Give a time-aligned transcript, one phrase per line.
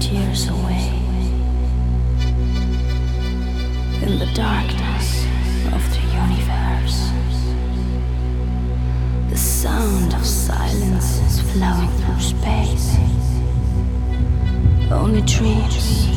[0.00, 0.88] tears away
[4.02, 5.26] in the darkness
[5.74, 7.10] of the universe.
[9.28, 12.96] The sound of silence is flowing through space.
[14.90, 16.09] Only dreams.